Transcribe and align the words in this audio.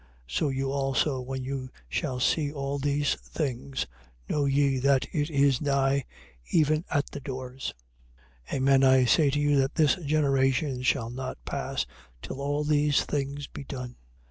So 0.25 0.49
you 0.49 0.71
also, 0.71 1.21
when 1.21 1.43
you 1.43 1.69
shall 1.87 2.19
see 2.19 2.51
all 2.51 2.79
these 2.79 3.13
things, 3.13 3.85
know 4.27 4.45
ye 4.45 4.79
that 4.79 5.05
it 5.13 5.29
is 5.29 5.61
nigh, 5.61 6.05
even 6.49 6.83
at 6.89 7.11
the 7.11 7.19
doors. 7.19 7.75
24:34. 8.49 8.55
Amen 8.55 8.83
I 8.83 9.05
say 9.05 9.29
to 9.29 9.39
you 9.39 9.57
that 9.57 9.75
this 9.75 9.97
generation 9.97 10.81
shall 10.81 11.11
not 11.11 11.37
pass 11.45 11.85
till 12.23 12.41
all 12.41 12.63
these 12.63 13.05
things 13.05 13.45
be 13.45 13.63
done. 13.63 13.95